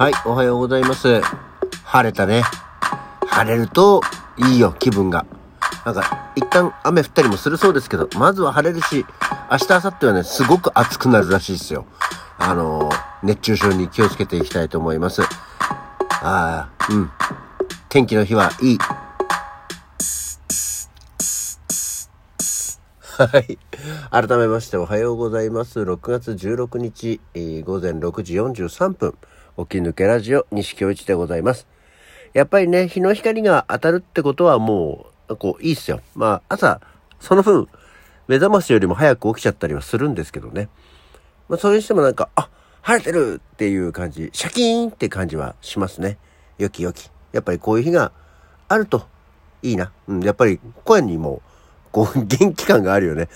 [0.00, 1.20] はい、おはようございます。
[1.84, 2.42] 晴れたね。
[3.26, 4.00] 晴れると
[4.38, 5.26] いいよ、気分が。
[5.84, 9.04] なんか、一旦雨降ったりもするそうですけど、まずは晴れるし、
[9.50, 11.84] 明日、明後日はね、すごく暑くなるらしいですよ。
[12.38, 15.20] あのー熱中症に気をつけていきたいと思います。
[15.20, 15.28] あ
[16.22, 17.10] あ、うん。
[17.90, 18.78] 天気の日はいい。
[23.18, 23.58] はい。
[24.10, 25.78] 改めましておはようございます。
[25.78, 29.14] 6月16日、えー午前6時43分、
[29.68, 31.66] 起き抜けラジオ、西京一でございます。
[32.32, 36.00] やっぱりね、日の光が当たるってことはもう、こう、いいっすよ。
[36.14, 36.80] まあ、朝、
[37.18, 37.68] その分、
[38.28, 40.68] 目覚ましよりも早く起きちゃったりはするんですけどね。
[41.48, 42.48] まあ、それにしてもなんか、あ、
[42.82, 46.16] 晴れてるっていう感じ、シャキーンって感じはしますね。
[46.58, 47.10] よきよき。
[47.32, 48.12] やっぱりこういう日が
[48.68, 49.06] あると
[49.62, 49.92] いいな。
[50.06, 51.42] うん、やっぱり声にも、
[51.92, 53.28] こう、元気感があるよね。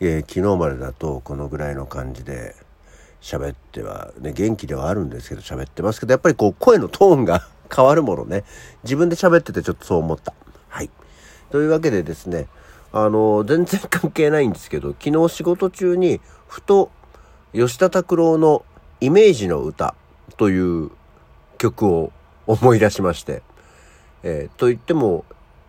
[0.00, 2.56] えー昨日までだとこのぐらいの感じで
[3.20, 8.44] 喋っては、ね、元気ではあるんですけど喋ってますけど、やっぱりこう声のトーンが 変わるものね。
[8.82, 10.34] 自分で喋っててちょっとそう思った。
[10.68, 10.90] はい。
[11.50, 12.48] というわけでですね、
[12.92, 16.90] あの、全然関係ないんですけど、昨日仕事中に、ふと、
[17.52, 18.64] 吉田拓郎の
[19.00, 19.94] イメージの歌
[20.36, 20.90] という
[21.58, 22.12] 曲を
[22.46, 23.42] 思い出しまして、
[24.22, 25.24] えーと言っても、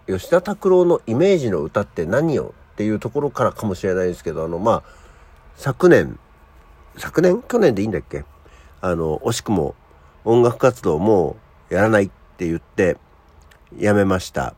[0.08, 4.84] 吉田拓郎のイメージの歌って何よっていうところからかもしれないですけど、あの、まあ、
[5.56, 6.18] 昨年、
[6.98, 7.42] 昨年？
[7.42, 8.26] 去年でいいんだっけ？
[8.82, 9.76] あの、惜しくも
[10.26, 11.38] 音楽活動も
[11.70, 12.98] やらないって言って、
[13.78, 14.56] やめました。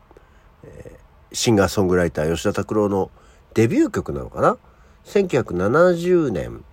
[0.64, 1.04] えー
[1.36, 3.10] シンガーソングライター吉田拓郎の
[3.54, 4.56] デビュー曲なのかな
[5.04, 6.64] ?1970 年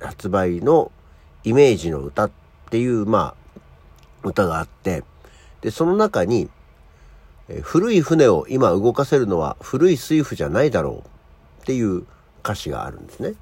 [0.00, 0.90] 発売の
[1.44, 2.30] イメージの歌っ
[2.70, 3.60] ていう、まあ、
[4.24, 5.04] 歌があって、
[5.60, 6.50] で、その中に、
[7.48, 11.04] え古い船を今動かせるのは古い水夫じゃないだろ
[11.60, 12.04] うっていう
[12.42, 13.34] 歌詞があるんですね。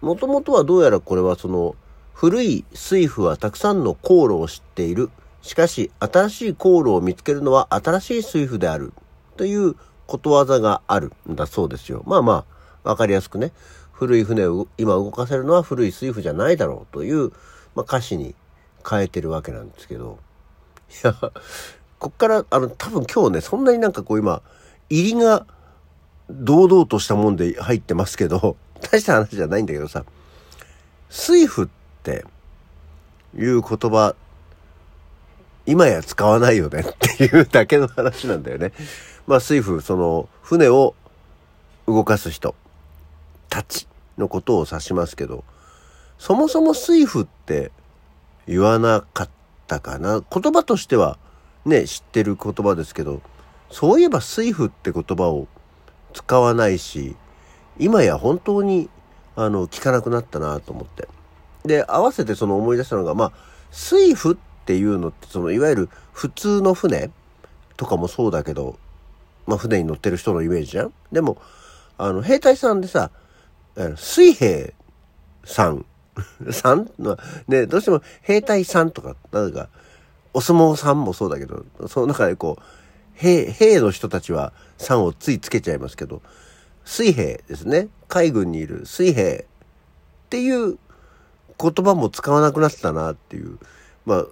[0.00, 1.74] もともとはどうやらこれはその
[2.14, 5.10] 古い水夫はたくさんの航路を知っている。
[5.40, 8.92] しかし新しい航路を見つけるのは新しい水夫である。
[9.36, 12.02] ということわざがあるんだそうですよ。
[12.06, 12.44] まあま
[12.84, 13.52] あ、わかりやすくね。
[13.92, 17.30] 古い船を今動かせるのは古い水夫じゃないだろうという、
[17.74, 18.34] まあ、歌詞に
[18.88, 20.18] 変えてるわけなんですけど。
[20.90, 21.14] いや、
[21.98, 24.42] こっから、あの、多分今日ね、そんなになんかこう今、
[24.88, 25.46] 入りが
[26.30, 30.04] 堂々としたもんで入ってますけど、大した話じゃないんだけどさ、
[31.10, 31.68] 水夫っ
[32.02, 32.24] て
[33.36, 34.14] いう言葉、
[35.66, 38.72] 今や使わないよねっていうだけの話なんだよね。
[39.26, 40.94] まあ水夫、その、船を
[41.86, 42.54] 動かす人
[43.50, 43.86] たち
[44.16, 45.44] のことを指しますけど、
[46.18, 47.70] そもそも水夫って
[48.46, 49.28] 言わなかっ
[49.66, 50.20] たかな。
[50.20, 51.18] 言葉としては
[51.64, 53.20] ね、知ってる言葉ですけど、
[53.70, 55.46] そういえば水夫って言葉を
[56.14, 57.14] 使わないし、
[57.78, 58.88] 今や本当に、
[59.36, 61.08] あの、聞かなくなったなと思って。
[61.64, 63.32] で、合わせてその思い出したのが、まあ、
[63.70, 67.10] 水夫っていうのって、その、いわゆる普通の船
[67.76, 68.78] とかもそうだけど、
[69.46, 70.92] まあ、船に乗ってる人のイメージじゃん。
[71.12, 71.40] でも、
[71.96, 73.10] あの、兵隊さんでさ、
[73.96, 74.74] 水兵
[75.44, 75.84] さん、
[76.50, 76.90] さん？
[76.98, 79.68] のね、どうしても兵隊さんとか、なんか、
[80.34, 82.62] お相撲さんもそうだけど、その中でこう、
[83.14, 86.22] 兵、兵の人たちはさんをついつけちゃいますけど、
[86.88, 87.88] 水兵ですね。
[88.08, 90.78] 海軍にいる水兵っていう
[91.60, 93.58] 言葉も使わなくなったなっていう。
[94.06, 94.26] まあ、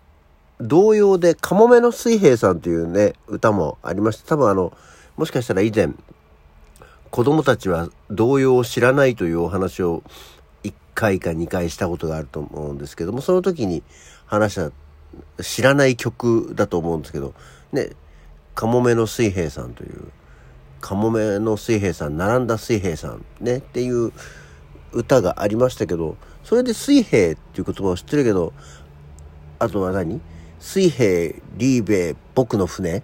[0.58, 4.28] 同様で、カモメの水兵さんというね、歌もありました。
[4.28, 4.72] 多分あの、
[5.18, 5.90] もしかしたら以前、
[7.10, 10.02] 子供たちは童謡を知らないというお話を
[10.64, 13.82] 1回か2回したことがあると思うんですけども、その時に
[14.24, 14.72] 話し
[15.36, 17.34] た知らない曲だと思うんですけど、
[17.72, 17.90] ね、
[18.54, 20.10] カモメの水兵さんという、
[20.86, 24.12] カモメの水兵さん、並んだ水兵さん、ね、っていう
[24.92, 28.52] 歌がありましたけど、それで水兵っていう言葉を知ってるけど、
[29.58, 30.20] あとは何？
[30.60, 33.02] 水兵、リーベイ、僕の船？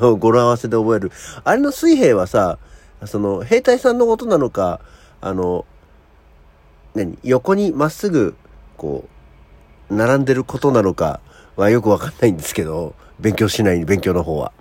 [0.00, 1.12] の語呂合わせで覚える。
[1.44, 2.58] あれの水兵はさ、
[3.04, 4.80] その、兵隊さんのことなのか、
[5.20, 5.64] あの、
[6.96, 7.16] 何？
[7.22, 8.34] 横にまっすぐ、
[8.76, 9.08] こ
[9.90, 11.20] う、並んでることなのか
[11.54, 14.52] はよくわかんないんですけど、勉強しない、勉強の方は。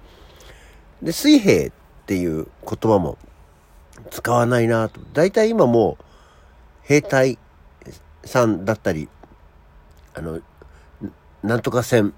[1.01, 1.71] で、水兵っ
[2.03, 3.17] っていう言葉も
[4.11, 4.99] 使わないなと。
[5.13, 6.03] 大体今もう、
[6.81, 7.39] 兵隊
[8.25, 9.07] さんだったり、
[10.13, 10.41] あの、
[11.41, 12.11] なんとか船、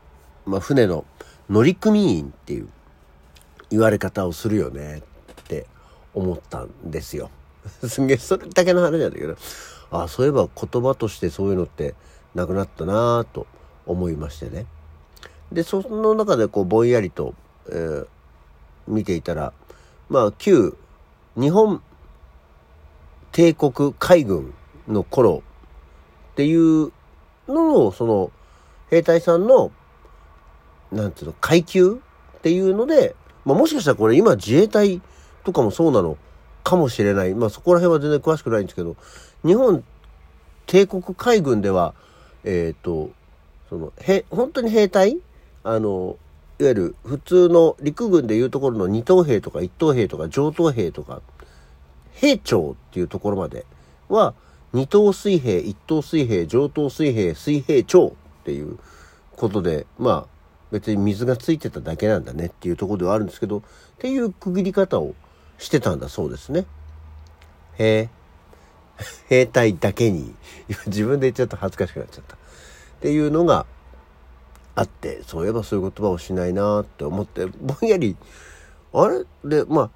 [0.45, 1.05] まあ、船の
[1.49, 2.67] 乗組員っていう
[3.69, 5.67] 言われ方をするよねって
[6.13, 7.29] 思ったんですよ。
[7.87, 9.35] すんげえそれだけの話なんだけど、
[9.91, 11.93] あそういえば言葉としてそういうのって
[12.33, 13.45] なくなったなぁと
[13.85, 14.65] 思いましてね。
[15.51, 17.35] で、その中でこうぼんやりと、
[17.69, 18.07] えー
[18.87, 19.53] 見ていたら、
[20.09, 20.77] まあ旧
[21.35, 21.81] 日本
[23.31, 24.53] 帝国海軍
[24.87, 25.43] の頃
[26.33, 26.91] っていう
[27.47, 28.31] ののその
[28.89, 29.71] 兵隊さんの、
[30.91, 31.99] なんつうの、階級
[32.37, 35.01] っていうので、まあ、もしかしたらこれ今自衛隊
[35.43, 36.17] とかもそうなの
[36.63, 37.33] かもしれない。
[37.33, 38.95] まあ、そこら辺は全然詳しくないんですけど、
[39.45, 39.83] 日本
[40.65, 41.93] 帝国海軍では、
[42.43, 43.11] えっ、ー、と、
[43.69, 45.17] その、へ、本当に兵隊
[45.63, 46.17] あの、
[46.57, 51.22] いわゆる普通の陸軍でいうところの二等兵とか一等兵とか上等兵とか、
[52.13, 53.66] 兵長っていうところまで
[54.07, 54.34] は、
[54.74, 58.12] 二等水兵、一等水兵、上等水兵、水兵長っ
[58.46, 58.78] ていう
[59.36, 60.36] ことで、まあ、
[60.72, 63.62] 別に水がついてただけなんだねっていうところではあるんですけど、っ
[64.00, 65.13] ていう区切り方を
[65.57, 66.66] してたんだそうですね。
[67.78, 68.10] へえ。
[69.28, 70.34] 兵隊だけに、
[70.88, 72.36] 自分で言っちゃうと恥ずかしくなっちゃった。
[72.36, 72.38] っ
[73.02, 73.66] ていうのが
[74.75, 78.18] あって、そういえばそういう言葉をしないなって思って、ぼんやり、
[78.94, 79.25] あれ？
[79.44, 79.89] で、ま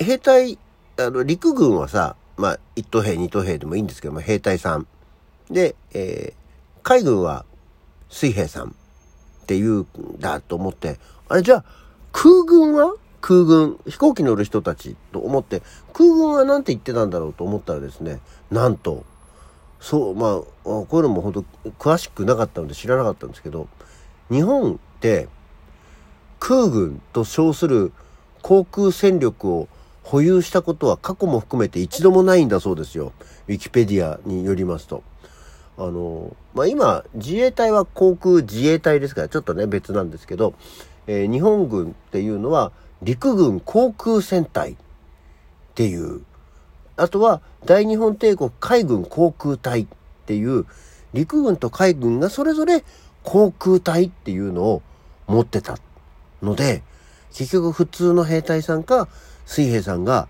[0.00, 0.58] あ、兵隊、
[0.98, 4.86] あの、陸軍はさ、まあ、一等兵、二等兵でもいいんですけども、兵隊さん。
[5.50, 7.44] で、えー、海軍は
[8.08, 8.72] 水兵さんっ
[9.46, 9.86] ていうん
[10.18, 10.98] だと思って、
[11.28, 11.64] あれじゃあ、
[12.12, 12.94] 空軍は？
[13.20, 15.62] 空軍、飛行機乗る人たちと思って、
[15.92, 19.04] 空軍は何て言ってたんだろうと思ったらですね、なんと、
[19.82, 20.30] そう、まあ、
[20.62, 23.68] こういうのも本当詳しくなかったので知らなかったんですけど、
[24.30, 25.28] 日本って
[26.38, 27.92] 空軍と称する
[28.42, 29.68] 航空戦力を
[30.04, 33.12] 保有したことは過去も含めて一度もないんだそうですよ。
[33.48, 35.02] ウィキペディアによりますと。
[35.76, 40.54] あの、まあ、今、自衛隊は航空自衛隊ですから、ちょっとね、別なんですけど、
[41.08, 42.70] えー、日本軍っていうのは、
[43.02, 44.76] 陸軍航空戦隊っ
[45.74, 46.22] ていう、
[47.02, 49.86] あとは大日本帝国海軍航空隊っ
[50.24, 50.66] ていう、
[51.12, 52.84] 陸軍と海軍がそれぞれ
[53.24, 54.82] 航空隊っていうのを
[55.26, 55.78] 持ってた
[56.42, 56.84] ので、
[57.34, 59.08] 結局普通の兵隊さんか
[59.46, 60.28] 水兵さんが、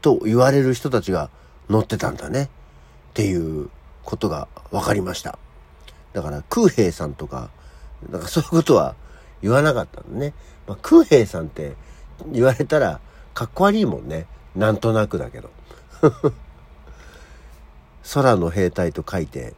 [0.00, 1.30] と言われる人たちが
[1.68, 2.48] 乗ってたんだねっ
[3.14, 3.70] ていう
[4.02, 5.38] ことが分かりました。
[6.12, 7.50] だから空兵さんとか、
[8.10, 8.96] なんかそういうことは
[9.42, 10.34] 言わなかったんだね。
[10.66, 11.76] まあ、空兵さんって
[12.32, 12.98] 言われたら
[13.32, 14.26] かっこ悪いもんね。
[14.56, 15.50] なんとなくだけど。
[18.12, 19.54] 空の兵隊と書いて。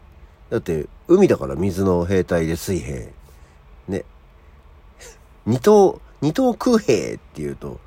[0.51, 3.13] だって海だから水の兵隊で水兵。
[3.89, 4.05] ね。
[5.47, 7.81] 二等、二等空兵っていうと、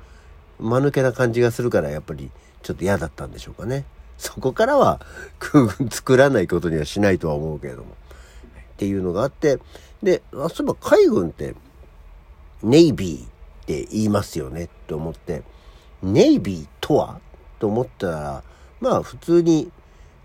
[0.58, 2.30] 間抜けな感じがするからやっぱり
[2.62, 3.84] ちょっと嫌だったんでしょうかね。
[4.18, 5.00] そこからは
[5.38, 7.94] 空軍 作らないことにはしないとは思うけれども。
[8.74, 9.58] っていうのがあって、
[10.02, 11.54] で、あそういえば海軍って
[12.62, 13.28] ネイビーっ
[13.66, 15.42] て言いますよねって思って、
[16.02, 17.20] ネイビーとは？
[17.58, 18.42] と思ったら、
[18.80, 19.70] まあ普通に、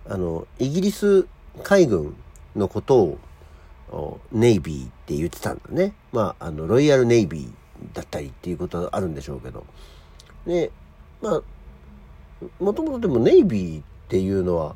[0.10, 1.28] あの、イギリス
[1.63, 2.16] 海軍
[2.56, 3.18] のこと
[3.92, 5.94] をネイビーって言ってたんだね。
[6.12, 7.51] まあ、あの、ロイヤルネイビー
[7.94, 9.66] だったりっていうことはあるんでしょうけど。
[10.45, 10.72] で、
[11.22, 11.42] まあ、
[12.60, 14.75] もともとでもネイビーっていうのは、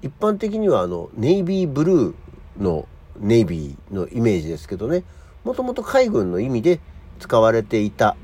[0.00, 2.14] 一般的にはあの、ネイビーブルー
[2.58, 2.86] の
[3.18, 5.04] ネイビーのイメージですけどね、
[5.44, 6.80] もともと海軍の意味で
[7.18, 8.16] 使われていた。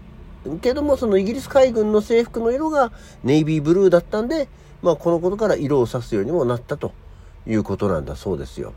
[0.61, 2.93] けども、そのイギリス海軍の制服の色が
[3.23, 4.49] ネイビーブルーだったんで、
[4.83, 6.93] まあ、このことから色を指すようにもなったと
[7.47, 8.75] いうことなんだそうですよ。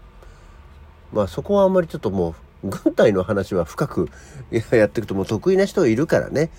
[1.13, 4.09] まあ、そこはあんまりちょっともう、軍隊の話は深く
[4.71, 6.51] やっていくともう得意な人がいるからね、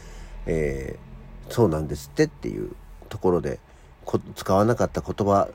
[0.47, 2.73] えー、そうなんですってっていう
[3.09, 3.61] ところで
[4.35, 5.49] 使わなかった言葉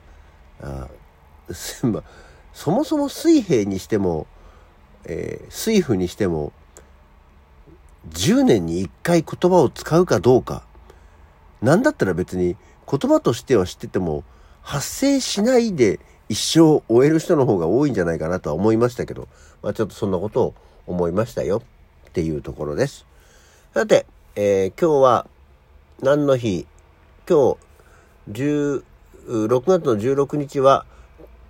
[0.62, 0.88] あ
[2.54, 4.26] そもそも水兵にしても、
[5.04, 6.52] えー、水夫にしても
[8.10, 10.64] 10年に1回言葉を使うかどうか。
[11.62, 12.56] なんだったら別に
[12.90, 14.24] 言葉としては知ってても
[14.62, 15.98] 発生しないで
[16.28, 19.28] 一生終える人の方が多いんじゃないかなとは思いましたけど、
[19.62, 20.54] まあちょっとそんなことを
[20.86, 21.62] 思いましたよ
[22.08, 23.06] っていうところです。
[23.74, 25.26] さて、えー、今日は
[26.02, 26.66] 何の日？
[27.28, 27.68] 今日
[28.30, 28.82] 16
[29.66, 30.86] 月の16日は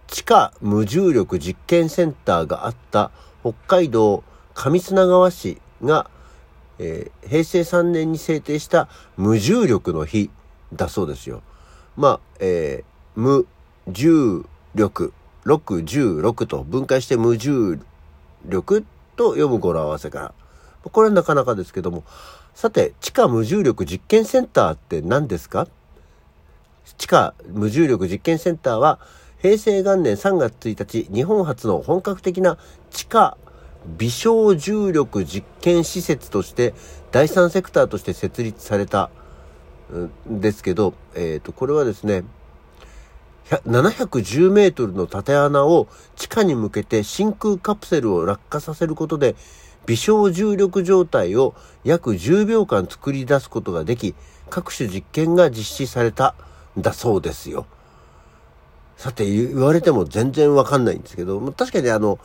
[0.09, 3.11] 地下無重力実験センターがあった
[3.43, 4.25] 北海道
[4.55, 6.11] 上砂川市が
[6.79, 10.31] えー、平成3年に制定した無重力の日
[10.73, 11.43] だそうですよ。
[11.97, 13.47] まあ、えー、無
[13.89, 14.45] 重
[14.75, 15.13] 力、
[15.45, 17.79] 6、16と分解して無重
[18.47, 18.85] 力
[19.17, 20.35] と読む語呂合わせから。
[20.93, 22.05] これはなかなかですけども。
[22.55, 25.69] さて、地下無重力実験センターって何ですか？
[26.97, 28.99] 地下無重力実験センターは、
[29.41, 32.59] 平成元年3月1日、日本初の本格的な
[32.91, 33.37] 地下
[33.87, 36.75] 微小重力実験施設として
[37.11, 39.11] 第三セクターとして設立された
[39.93, 42.25] んですけど、えっ、ー、と、これはですね、
[43.51, 49.37] 710メートルの縦穴を地下に向けて真空カプセルを落下させることで
[49.87, 54.15] 微小重力状態を約10秒間作り出すことができ
[54.51, 56.35] 各種実験が実施された
[56.79, 57.67] んだそうですよ。
[58.99, 62.19] さて言われても全然わかんないんですけど確かにあの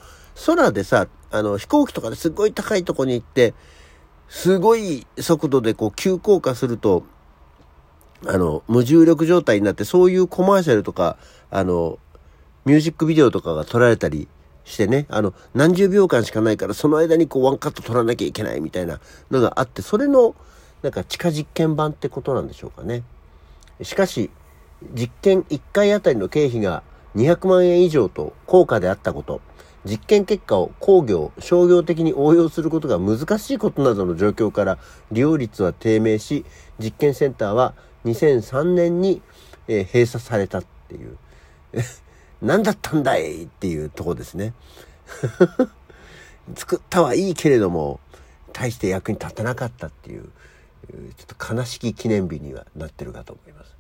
[0.46, 3.56] 空でさ、あの、飛行機とかですごい高いとこに行って、
[4.30, 7.04] すごい速度でこう急降下すると、
[8.26, 11.18] あの、無重力状態になって、そういうコマーシャルとか、
[11.50, 11.98] あの、
[12.66, 14.28] ミュージックビデオとかが撮られたり
[14.64, 19.00] してね、あの、何十秒間しかないから、その間にこうワンカット撮らなきゃいけないみたいな
[19.32, 20.36] のがあって、それの、
[20.84, 23.04] なんか地下実験版ってことなんでしょうかね。
[23.82, 24.30] しかし、
[24.94, 26.84] 実験1回あたりの経費が
[27.16, 29.42] 200万円以上と高価であったこと、
[29.86, 34.78] 実験結果を工業、商業的に応用することが難しいことなどの状況から
[35.12, 36.46] 利用率は低迷し、
[36.80, 37.74] 実験センターは
[38.06, 39.22] 2003年に、
[39.68, 41.18] え閉鎖されたっていう。
[42.42, 44.54] 何だったんだいっていうとこですね。
[46.56, 48.00] 作ったはいいけれども、
[48.52, 53.76] 大して役に立たなかったっていう、ちょっと悲しき記念日にはなってるかと思います。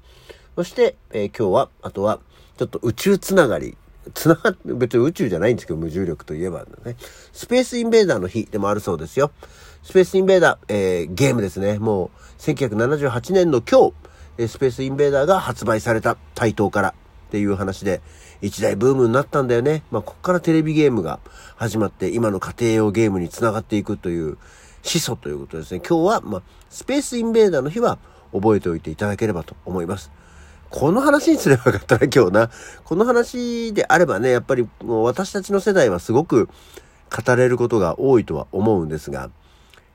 [0.56, 2.20] そして、えー、今日は、あとは、
[2.58, 3.78] ちょっと宇宙つながり。
[4.14, 6.96] つながって、別に宇宙じゃないんですけど、無重力といえばね。
[7.32, 9.32] スペースインベーダーの日でもあるそうですよ。
[9.84, 11.80] スペースインベーダー、えー、ゲームですね。
[11.80, 13.92] もう、1978年の今
[14.38, 18.02] 日、スペースインベーダーが発売された台頭からっていう話で、
[18.42, 19.84] 一大ブームになったんだよね。
[19.92, 21.20] まあ、こっからテレビゲームが
[21.56, 24.38] 始まって、今の家庭用ゲームに繋がっていくという
[24.82, 25.80] 始祖ということですね。
[25.80, 28.00] 今日は、まあ、スペースインベーダーの日は
[28.34, 30.12] 覚えておいていただければと思います。
[30.74, 32.50] この話にすればよかったな、今日な。
[32.84, 36.50] この話であればね、やっぱりもう私たちの世代はすごく
[37.16, 39.30] 語れることが多いとは思うんですが、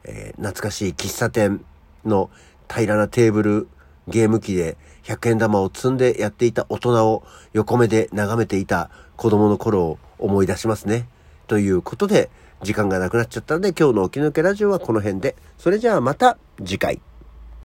[0.04, 1.64] えー、懐かしい喫茶店
[2.04, 2.30] の
[2.72, 3.68] 平らなテーブル、
[4.06, 11.08] ゲーム機で100円玉を積んでやっていた大人を横目で眺めていた子供の頃を思い出しますね。
[11.48, 12.30] ということで、
[12.62, 15.34] 時間がなくなっちゃったので、今日の起き抜けラジオはこの辺で。
[15.58, 17.00] それじゃあまた次回。